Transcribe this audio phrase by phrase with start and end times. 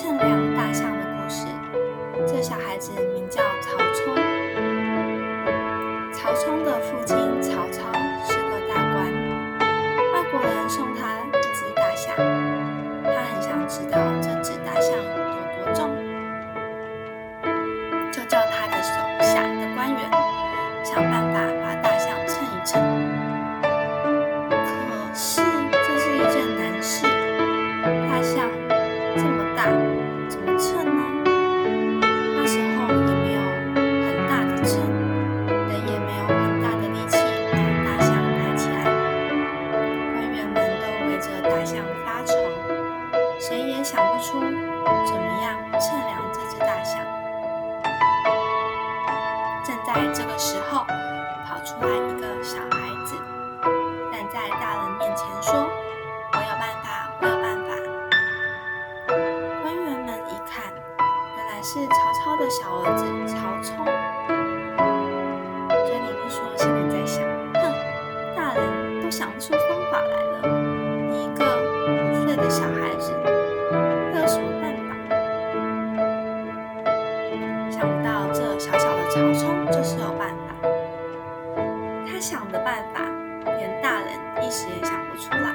[0.00, 1.44] 称量大象的故事。
[2.24, 4.14] 这小孩子名叫曹冲。
[6.12, 7.82] 曹冲的父亲曹操
[8.24, 9.12] 是个大官，
[10.14, 12.14] 外国人送他一只大象，
[13.02, 15.90] 他很想知道这只大象有多重，
[18.12, 20.00] 就叫他的手下的官员
[20.84, 21.57] 想办法。
[43.90, 47.02] 想不出怎么样测量这只大象。
[49.64, 50.84] 正在这个时候
[51.46, 53.16] 跑出来一个小孩子
[54.12, 55.54] 站在大人面前说
[56.34, 57.68] 我有办法我有办法。
[59.62, 60.70] 官员们一看
[61.38, 63.57] 原来是曹操的小儿子曹
[78.02, 80.54] 到这小小的曹冲就是有办法，
[82.06, 83.00] 他想的办法，
[83.44, 84.08] 连大人
[84.42, 85.54] 一时也想不出来。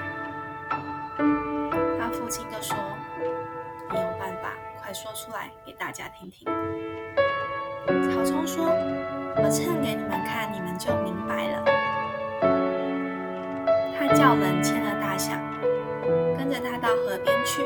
[2.00, 2.76] 他父亲就说
[3.92, 6.48] ：“你有办法，快说出来给大家听听。”
[7.88, 8.66] 曹冲说
[9.36, 11.64] ：“我称给你们看，你们就明白了。”
[13.98, 15.40] 他叫人牵了大象，
[16.38, 17.66] 跟着他到河边去。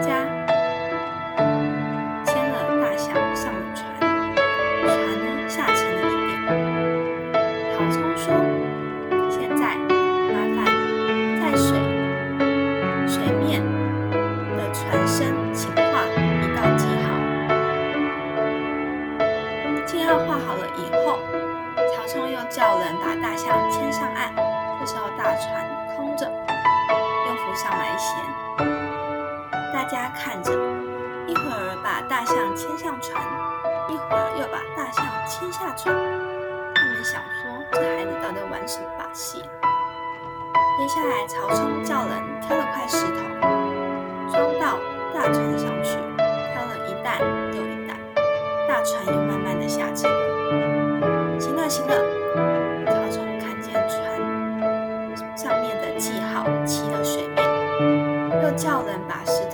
[0.00, 0.24] 家
[2.24, 3.84] 牵了大象上了船，
[4.82, 6.32] 船呢下沉了一点。
[7.72, 8.24] 曹冲说
[29.88, 30.52] ：“家看着，
[31.26, 33.24] 一会儿把大象牵上船，
[33.88, 35.94] 一会儿又把大象牵下船。
[36.74, 39.42] 他们想说，这孩子到底玩什么把戏？
[40.78, 43.16] 接下来，曹冲叫人挑了块石头，
[44.30, 44.78] 装到
[45.14, 47.18] 大船上去，挑了一担
[47.56, 47.96] 又一担，
[48.68, 50.10] 大船又慢慢的下沉。
[51.40, 51.94] 行了，行了，
[52.84, 53.96] 曹冲看见船
[55.34, 59.47] 上面的记号齐了水面，又叫人把石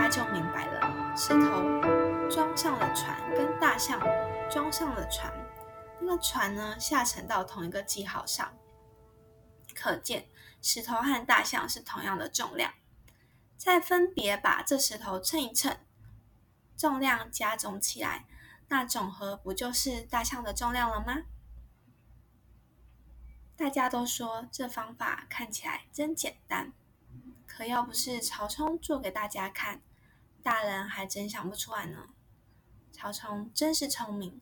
[0.00, 4.00] 家就明白了，石头装上了船，跟大象
[4.50, 5.30] 装上了船。
[6.00, 8.56] 那个船呢，下沉到同一个记号上，
[9.74, 10.26] 可见
[10.62, 12.72] 石头和大象是同样的重量。
[13.58, 15.76] 再分别把这石头称一称，
[16.78, 18.24] 重量加总起来，
[18.68, 21.24] 那总和不就是大象的重量了吗？
[23.54, 26.72] 大家都说这方法看起来真简单，
[27.46, 29.82] 可要不是曹冲做给大家看，
[30.42, 32.08] 大人还真想不出来呢。
[32.92, 34.40] 曹冲真是聪明。